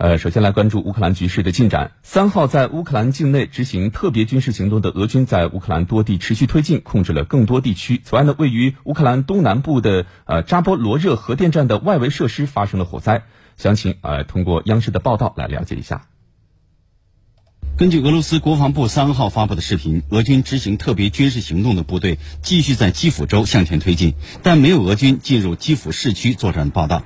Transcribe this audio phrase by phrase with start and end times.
[0.00, 1.92] 呃，首先来关注乌克兰局势的进展。
[2.02, 8.00] 三号在乌克兰境内执行特别军事行动的俄军在乌克兰多地持续推进，控制了更多地区。
[8.02, 13.24] 此外呢，位于乌克兰东南部的呃扎波罗热核电站的外围设施发生了火灾。
[13.58, 16.06] 详情呃，通过央视的报道来了解一下。
[17.76, 27.02] 根据俄罗斯国防部三号发布的视频，俄军执行特别军事行动的部队继续在基辅州向前推进，但没有俄军进入基辅市区作战报道。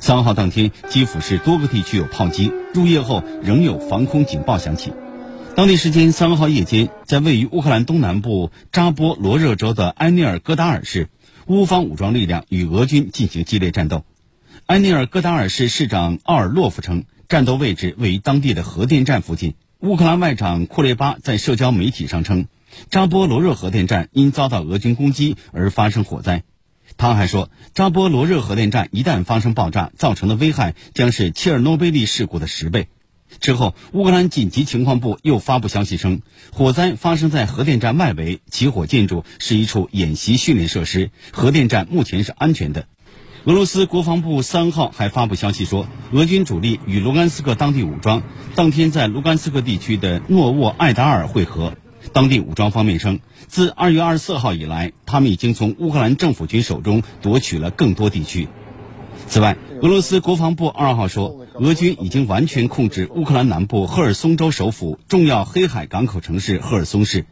[0.00, 4.92] 三号当天，基辅市多个地区有炮击，入夜后仍有防空警报响起。
[5.54, 11.08] 当地时间三号夜间，在位于乌克兰东南部扎波罗热州的埃尼尔戈达尔市，
[11.46, 14.04] 乌方武装力量与俄军进行激烈战斗。
[14.66, 19.54] 埃尼尔戈达尔市市长奥尔洛夫称，战斗位置位于当地的核电站附近。
[19.80, 22.46] 乌克兰外长库列巴在社交媒体上称，
[22.90, 26.44] 扎波罗热核电站因遭到俄军攻击而发生火灾。
[26.96, 32.88] 他还说，扎波罗热核电站一旦发生爆炸，造成的危害将是切尔诺贝利事故的十倍。
[33.40, 42.86] 之后，乌克兰紧急情况部又发布消息称，火灾发生在核电站外围，起火建筑是一处演习训练设施，核电站目前是安全的。
[43.44, 48.22] 俄罗斯国防部三号还发布消息说，俄军主力与卢甘斯克当地武装
[48.54, 51.74] 当天在卢甘斯克地区的诺沃艾达尔会合。
[52.08, 58.48] 当地武装方面称，自二月二十四号以来，他们已经从乌克兰政府军手中夺取了更多地区。
[59.26, 67.26] 此外，俄罗斯国防部二号说，俄军已经完全控制乌克兰南部赫尔松州首府、重要黑海港口城市赫尔松市。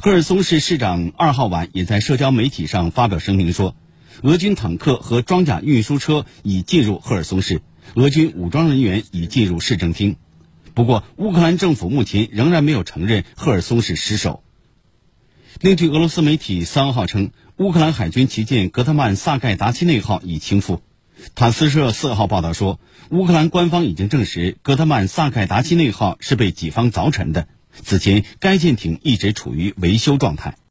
[0.00, 3.76] 赫尔松市市长二号晚也在社交媒体上发表声明说，
[4.22, 7.60] 俄军坦克和装甲运输车已进入赫尔松市，
[7.94, 10.16] 俄军武装人员已进入市政厅。
[10.74, 14.42] 不过，乌克兰政府目前仍然没有承认赫尔松是失守。
[15.60, 20.80] 另据俄罗斯媒体三号称，乌克兰海军旗舰格特曼萨盖达奇内号已倾覆。
[21.36, 27.46] 塔斯社四号报道说，乌克兰官方已经证实格特曼萨盖达奇内号是被己方凿沉的。
[27.70, 30.56] 此前，该舰艇一直处于维修状态。